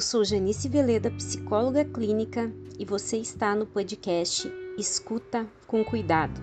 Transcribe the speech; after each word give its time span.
Eu 0.00 0.02
sou 0.02 0.24
Janice 0.24 0.66
Veleda, 0.66 1.10
psicóloga 1.10 1.84
clínica, 1.84 2.50
e 2.78 2.86
você 2.86 3.18
está 3.18 3.54
no 3.54 3.66
podcast 3.66 4.50
Escuta 4.78 5.46
com 5.66 5.84
Cuidado. 5.84 6.40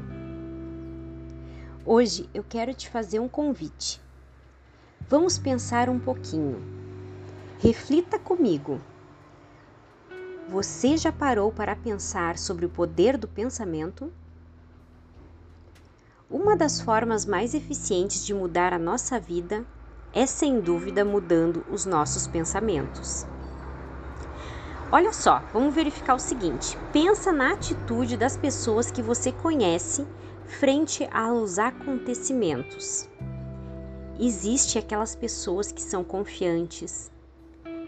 Hoje 1.83 2.29
eu 2.35 2.43
quero 2.47 2.71
te 2.75 2.87
fazer 2.87 3.19
um 3.19 3.27
convite. 3.27 3.99
Vamos 5.09 5.39
pensar 5.39 5.89
um 5.89 5.97
pouquinho. 5.97 6.61
Reflita 7.57 8.19
comigo. 8.19 8.79
Você 10.49 10.95
já 10.95 11.11
parou 11.11 11.51
para 11.51 11.75
pensar 11.75 12.37
sobre 12.37 12.63
o 12.63 12.69
poder 12.69 13.17
do 13.17 13.27
pensamento? 13.27 14.13
Uma 16.29 16.55
das 16.55 16.79
formas 16.79 17.25
mais 17.25 17.55
eficientes 17.55 18.23
de 18.23 18.35
mudar 18.35 18.71
a 18.71 18.77
nossa 18.77 19.19
vida 19.19 19.65
é 20.13 20.27
sem 20.27 20.61
dúvida 20.61 21.03
mudando 21.03 21.65
os 21.71 21.87
nossos 21.87 22.27
pensamentos. 22.27 23.25
Olha 24.89 25.11
só, 25.11 25.43
vamos 25.51 25.75
verificar 25.75 26.15
o 26.15 26.19
seguinte: 26.19 26.79
pensa 26.93 27.33
na 27.33 27.51
atitude 27.51 28.15
das 28.15 28.37
pessoas 28.37 28.89
que 28.89 29.01
você 29.01 29.33
conhece 29.33 30.07
frente 30.45 31.05
aos 31.11 31.59
acontecimentos. 31.59 33.09
Existe 34.17 34.79
aquelas 34.79 35.13
pessoas 35.13 35.73
que 35.73 35.81
são 35.81 36.05
confiantes, 36.05 37.11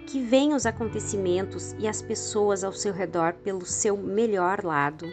que 0.08 0.22
veem 0.22 0.54
os 0.54 0.66
acontecimentos 0.66 1.74
e 1.80 1.88
as 1.88 2.02
pessoas 2.02 2.66
ao 2.66 2.74
seu 2.74 2.92
redor 2.92 3.34
pelo 3.34 3.66
seu 3.66 3.96
melhor 3.96 4.66
lado, 4.66 5.08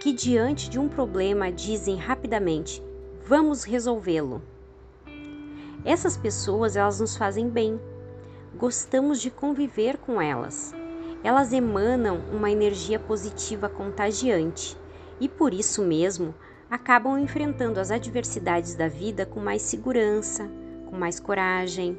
que 0.00 0.12
diante 0.12 0.68
de 0.68 0.78
um 0.78 0.86
problema 0.86 1.50
dizem 1.50 1.96
rapidamente: 1.96 2.82
"Vamos 3.24 3.64
resolvê-lo". 3.64 4.42
Essas 5.82 6.14
pessoas, 6.14 6.76
elas 6.76 7.00
nos 7.00 7.16
fazem 7.16 7.48
bem. 7.48 7.80
Gostamos 8.54 9.18
de 9.18 9.30
conviver 9.30 9.96
com 9.96 10.20
elas 10.20 10.74
elas 11.22 11.52
emanam 11.52 12.22
uma 12.32 12.50
energia 12.50 12.98
positiva 12.98 13.68
contagiante 13.68 14.76
e 15.20 15.28
por 15.28 15.52
isso 15.52 15.82
mesmo 15.82 16.34
acabam 16.70 17.18
enfrentando 17.18 17.78
as 17.78 17.90
adversidades 17.90 18.74
da 18.74 18.88
vida 18.88 19.26
com 19.26 19.38
mais 19.38 19.60
segurança, 19.60 20.50
com 20.86 20.96
mais 20.96 21.20
coragem. 21.20 21.98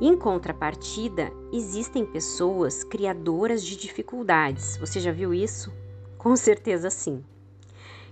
Em 0.00 0.16
contrapartida, 0.16 1.32
existem 1.52 2.04
pessoas 2.04 2.84
criadoras 2.84 3.64
de 3.64 3.76
dificuldades. 3.76 4.76
Você 4.78 5.00
já 5.00 5.12
viu 5.12 5.32
isso? 5.32 5.72
Com 6.18 6.34
certeza 6.36 6.90
sim. 6.90 7.24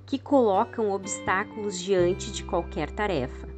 Que 0.06 0.18
colocam 0.18 0.92
obstáculos 0.92 1.78
diante 1.78 2.30
de 2.30 2.44
qualquer 2.44 2.91
tarefa. 2.91 3.48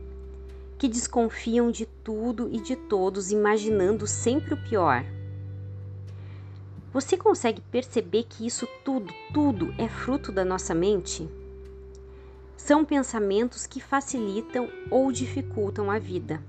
Que 0.78 0.88
desconfiam 0.88 1.70
de 1.70 1.86
tudo 1.86 2.48
e 2.50 2.58
de 2.58 2.74
todos, 2.74 3.30
imaginando 3.30 4.06
sempre 4.06 4.54
o 4.54 4.62
pior 4.64 5.04
você 6.92 7.16
consegue 7.16 7.62
perceber 7.62 8.24
que 8.24 8.46
isso 8.46 8.68
tudo, 8.84 9.12
tudo 9.32 9.74
é 9.78 9.88
fruto 9.88 10.30
da 10.30 10.44
nossa 10.44 10.74
mente? 10.74 11.26
São 12.56 12.84
pensamentos 12.84 13.66
que 13.66 13.80
facilitam 13.80 14.68
ou 14.90 15.10
dificultam 15.10 15.90
a 15.90 15.98
vida. 15.98 16.42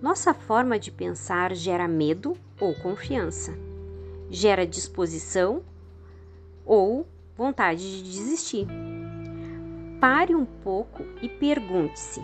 Nossa 0.00 0.34
forma 0.34 0.78
de 0.78 0.90
pensar 0.90 1.54
gera 1.54 1.88
medo 1.88 2.36
ou 2.60 2.74
confiança, 2.74 3.56
gera 4.30 4.66
disposição 4.66 5.62
ou 6.66 7.06
vontade 7.36 7.80
de 7.80 8.02
desistir. 8.02 8.66
Pare 9.98 10.34
um 10.34 10.44
pouco 10.44 11.02
e 11.22 11.28
pergunte-se: 11.28 12.22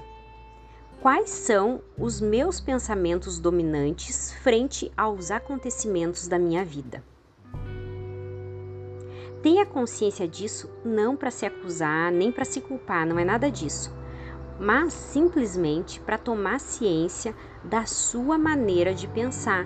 Quais 1.01 1.31
são 1.31 1.81
os 1.97 2.21
meus 2.21 2.61
pensamentos 2.61 3.39
dominantes 3.39 4.35
frente 4.43 4.93
aos 4.95 5.31
acontecimentos 5.31 6.29
da 6.29 6.39
minha 6.39 6.63
vida? 6.63 7.03
Tenha 9.43 9.65
consciência 9.65 10.29
disso 10.29 10.69
não 10.85 11.17
para 11.17 11.31
se 11.31 11.47
acusar, 11.47 12.13
nem 12.13 12.31
para 12.31 12.45
se 12.45 12.61
culpar, 12.61 13.07
não 13.07 13.19
é 13.19 13.25
nada 13.25 13.51
disso, 13.51 13.91
mas 14.61 14.93
simplesmente 14.93 15.99
para 16.01 16.19
tomar 16.19 16.61
ciência 16.61 17.35
da 17.65 17.87
sua 17.87 18.37
maneira 18.37 18.93
de 18.93 19.09
pensar 19.09 19.65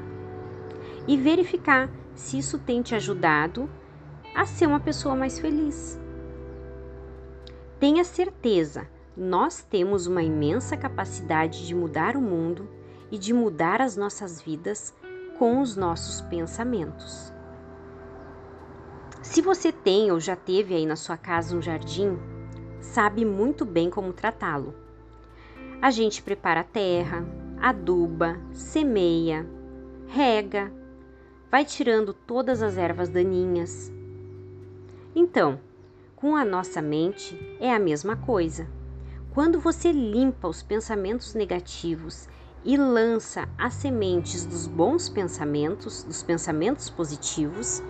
e 1.09 1.17
verificar 1.17 1.91
se 2.15 2.39
isso 2.39 2.61
tem 2.61 2.81
te 2.81 2.95
ajudado 2.95 3.69
a 4.37 4.47
ser 4.47 4.67
uma 4.67 4.79
pessoa 4.79 5.17
mais 5.17 5.37
feliz. 5.41 5.99
Tenha 7.81 8.05
certeza 8.05 8.94
nós 9.17 9.63
temos 9.63 10.07
uma 10.07 10.23
imensa 10.23 10.77
capacidade 10.77 11.67
de 11.67 11.75
mudar 11.75 12.17
o 12.17 12.21
mundo 12.21 12.69
e 13.11 13.19
de 13.19 13.33
mudar 13.33 13.81
as 13.81 13.97
nossas 13.97 14.41
vidas 14.41 14.93
com 15.39 15.61
os 15.61 15.77
nossos 15.77 16.21
pensamentos. 16.23 17.33
Se 19.23 19.41
você 19.41 19.73
tem 19.73 20.11
ou 20.11 20.19
já 20.19 20.37
teve 20.37 20.75
aí 20.75 20.85
na 20.85 20.97
sua 20.97 21.17
casa 21.17 21.57
um 21.57 21.63
jardim, 21.63 22.19
sabe 22.81 23.25
muito 23.25 23.65
bem 23.65 23.89
como 23.89 24.13
tratá-lo. 24.13 24.75
A 25.81 25.91
gente 25.91 26.23
prepara 26.23 26.61
a 26.61 26.65
terra, 26.65 27.25
aduba, 27.61 28.39
semeia, 28.53 29.47
rega, 30.09 30.73
vai 31.51 31.65
tirando 31.65 32.13
todas 32.13 32.63
as 32.63 32.77
ervas 32.77 33.09
daninhas. 33.09 33.93
Então, 35.15 35.61
com 36.17 36.37
a 36.37 36.45
nossa 36.45 36.83
mente 36.83 37.39
é 37.61 37.73
a 37.73 37.79
mesma 37.79 38.17
coisa. 38.17 38.69
Quando 39.35 39.59
você 39.59 39.91
limpa 39.91 40.47
os 40.47 40.63
pensamentos 40.63 41.35
negativos 41.35 42.29
e 42.65 42.77
lança 42.77 43.49
as 43.59 43.75
sementes 43.75 44.47
dos 44.47 44.69
bons 44.69 45.09
pensamentos, 45.09 46.05
dos 46.05 46.23
pensamentos 46.23 46.89
positivos, 46.89 47.83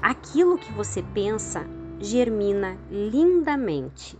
aquilo 0.00 0.56
que 0.56 0.72
você 0.72 1.02
pensa 1.02 1.66
germina 1.98 2.78
lindamente. 2.88 4.16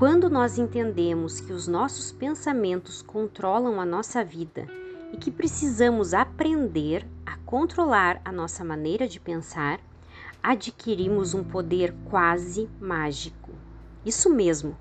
Quando 0.00 0.28
nós 0.28 0.58
entendemos 0.58 1.40
que 1.40 1.52
os 1.52 1.68
nossos 1.68 2.10
pensamentos 2.10 3.02
controlam 3.02 3.80
a 3.80 3.86
nossa 3.86 4.24
vida 4.24 4.66
e 5.12 5.16
que 5.16 5.30
precisamos 5.30 6.12
aprender 6.12 7.06
a 7.24 7.36
controlar 7.46 8.20
a 8.24 8.32
nossa 8.32 8.64
maneira 8.64 9.06
de 9.06 9.20
pensar, 9.20 9.78
adquirimos 10.42 11.34
um 11.34 11.44
poder 11.44 11.94
quase 12.10 12.68
mágico. 12.80 13.43
Isso 14.04 14.28
mesmo, 14.28 14.76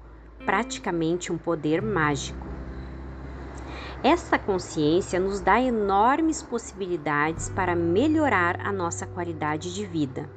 praticamente 0.46 1.32
um 1.32 1.38
poder 1.38 1.82
mágico. 1.82 2.46
Essa 4.04 4.38
consciência 4.38 5.18
nos 5.18 5.40
dá 5.40 5.62
enormes 5.62 6.44
possibilidades 6.44 7.48
para 7.48 7.74
melhorar 7.74 8.60
a 8.60 8.72
nossa 8.72 9.08
qualidade 9.08 9.74
de 9.74 9.86
vida. 9.86 10.30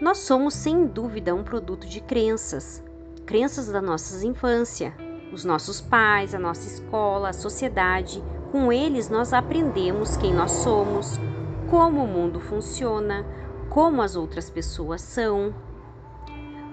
Nós 0.00 0.18
somos 0.18 0.54
sem 0.54 0.86
dúvida 0.86 1.34
um 1.34 1.44
produto 1.44 1.86
de 1.86 2.00
crenças, 2.00 2.82
crenças 3.26 3.70
da 3.70 3.82
nossa 3.82 4.26
infância, 4.26 4.94
os 5.30 5.44
nossos 5.44 5.82
pais, 5.82 6.34
a 6.34 6.38
nossa 6.38 6.66
escola, 6.66 7.28
a 7.28 7.34
sociedade. 7.34 8.24
Com 8.50 8.72
eles 8.72 9.10
nós 9.10 9.34
aprendemos 9.34 10.16
quem 10.16 10.32
nós 10.32 10.50
somos, 10.50 11.20
como 11.68 12.02
o 12.02 12.08
mundo 12.08 12.40
funciona, 12.40 13.26
como 13.68 14.00
as 14.00 14.16
outras 14.16 14.48
pessoas 14.48 15.02
são, 15.02 15.54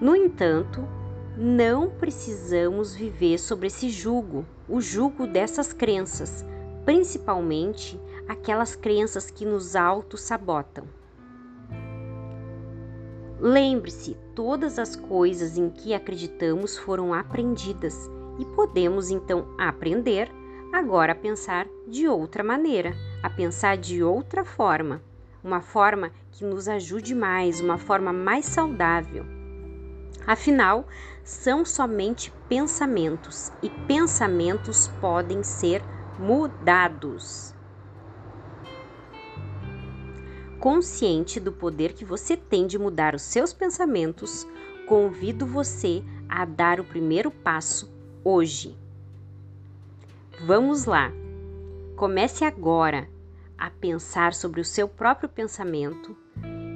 no 0.00 0.14
entanto, 0.14 0.86
não 1.36 1.90
precisamos 1.90 2.94
viver 2.94 3.36
sobre 3.38 3.66
esse 3.66 3.90
jugo, 3.90 4.44
o 4.68 4.80
jugo 4.80 5.26
dessas 5.26 5.72
crenças, 5.72 6.44
principalmente 6.84 8.00
aquelas 8.28 8.76
crenças 8.76 9.28
que 9.28 9.44
nos 9.44 9.74
auto-sabotam. 9.74 10.84
Lembre-se, 13.40 14.16
todas 14.36 14.78
as 14.78 14.94
coisas 14.94 15.58
em 15.58 15.68
que 15.68 15.92
acreditamos 15.92 16.78
foram 16.78 17.12
aprendidas 17.12 18.08
e 18.38 18.44
podemos 18.44 19.10
então 19.10 19.48
aprender 19.58 20.30
agora 20.72 21.12
a 21.12 21.16
pensar 21.16 21.66
de 21.88 22.06
outra 22.06 22.44
maneira, 22.44 22.94
a 23.20 23.30
pensar 23.30 23.76
de 23.76 24.02
outra 24.02 24.44
forma, 24.44 25.02
uma 25.42 25.60
forma 25.60 26.12
que 26.30 26.44
nos 26.44 26.68
ajude 26.68 27.16
mais, 27.16 27.60
uma 27.60 27.78
forma 27.78 28.12
mais 28.12 28.44
saudável 28.44 29.37
Afinal, 30.28 30.86
são 31.24 31.64
somente 31.64 32.30
pensamentos 32.50 33.50
e 33.62 33.70
pensamentos 33.86 34.86
podem 35.00 35.42
ser 35.42 35.82
mudados. 36.18 37.54
Consciente 40.60 41.40
do 41.40 41.50
poder 41.50 41.94
que 41.94 42.04
você 42.04 42.36
tem 42.36 42.66
de 42.66 42.78
mudar 42.78 43.14
os 43.14 43.22
seus 43.22 43.54
pensamentos, 43.54 44.46
convido 44.86 45.46
você 45.46 46.04
a 46.28 46.44
dar 46.44 46.78
o 46.78 46.84
primeiro 46.84 47.30
passo 47.30 47.90
hoje. 48.22 48.76
Vamos 50.44 50.84
lá! 50.84 51.10
Comece 51.96 52.44
agora 52.44 53.08
a 53.56 53.70
pensar 53.70 54.34
sobre 54.34 54.60
o 54.60 54.64
seu 54.64 54.86
próprio 54.86 55.26
pensamento 55.26 56.14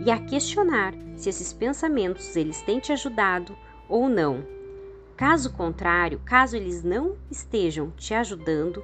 e 0.05 0.11
a 0.11 0.19
questionar 0.19 0.95
se 1.17 1.29
esses 1.29 1.53
pensamentos 1.53 2.35
eles 2.37 2.61
têm 2.63 2.81
te 2.81 2.93
ajudado 2.93 3.57
ou 3.89 4.09
não. 4.09 4.45
Caso 5.17 5.53
contrário, 5.53 6.21
caso 6.25 6.57
eles 6.57 6.83
não 6.83 7.17
estejam 7.31 7.91
te 7.97 8.13
ajudando, 8.13 8.83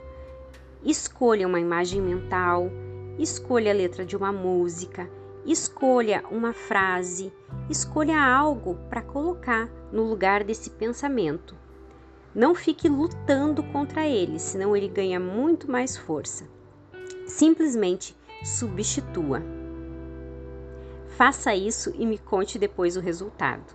escolha 0.84 1.48
uma 1.48 1.58
imagem 1.58 2.00
mental, 2.00 2.70
escolha 3.18 3.72
a 3.72 3.74
letra 3.74 4.04
de 4.04 4.16
uma 4.16 4.30
música, 4.30 5.10
escolha 5.44 6.22
uma 6.30 6.52
frase, 6.52 7.32
escolha 7.68 8.20
algo 8.20 8.76
para 8.88 9.02
colocar 9.02 9.68
no 9.90 10.04
lugar 10.04 10.44
desse 10.44 10.70
pensamento. 10.70 11.56
Não 12.34 12.54
fique 12.54 12.88
lutando 12.88 13.62
contra 13.64 14.06
ele, 14.06 14.38
senão 14.38 14.76
ele 14.76 14.86
ganha 14.86 15.18
muito 15.18 15.68
mais 15.68 15.96
força. 15.96 16.44
Simplesmente 17.26 18.14
substitua. 18.44 19.57
Faça 21.18 21.52
isso 21.52 21.92
e 21.98 22.06
me 22.06 22.16
conte 22.16 22.60
depois 22.60 22.96
o 22.96 23.00
resultado. 23.00 23.74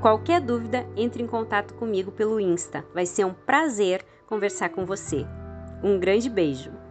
Qualquer 0.00 0.40
dúvida, 0.40 0.84
entre 0.96 1.22
em 1.22 1.26
contato 1.28 1.72
comigo 1.74 2.10
pelo 2.10 2.40
Insta. 2.40 2.84
Vai 2.92 3.06
ser 3.06 3.24
um 3.24 3.32
prazer 3.32 4.04
conversar 4.26 4.70
com 4.70 4.84
você. 4.84 5.24
Um 5.84 6.00
grande 6.00 6.28
beijo! 6.28 6.81